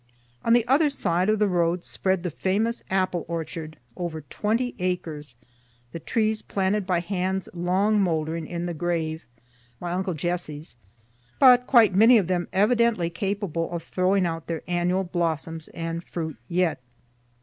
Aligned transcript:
On 0.43 0.53
the 0.53 0.67
other 0.67 0.89
side 0.89 1.29
of 1.29 1.37
the 1.37 1.47
road 1.47 1.83
spread 1.83 2.23
the 2.23 2.31
famous 2.31 2.81
apple 2.89 3.23
orchard, 3.27 3.77
over 3.95 4.21
twenty 4.21 4.73
acres, 4.79 5.35
the 5.91 5.99
trees 5.99 6.41
planted 6.41 6.87
by 6.87 7.01
hands 7.01 7.47
long 7.53 8.01
mouldering 8.01 8.47
in 8.47 8.65
the 8.65 8.73
grave 8.73 9.27
(my 9.79 9.91
uncle 9.91 10.15
Jesse's,) 10.15 10.75
but 11.37 11.67
quite 11.67 11.93
many 11.93 12.17
of 12.17 12.25
them 12.25 12.47
evidently 12.51 13.11
capable 13.11 13.69
of 13.71 13.83
throwing 13.83 14.25
out 14.25 14.47
their 14.47 14.63
annual 14.67 15.03
blossoms 15.03 15.67
and 15.67 16.03
fruit 16.03 16.35
yet. 16.49 16.79